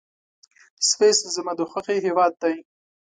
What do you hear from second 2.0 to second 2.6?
هېواد دی.